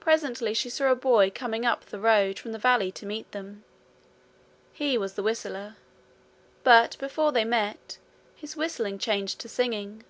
[0.00, 3.64] Presently she saw a boy coming up the road from the valley to meet them.
[4.72, 5.76] He was the whistler;
[6.64, 7.98] but before they met
[8.34, 10.04] his whistling changed to singing.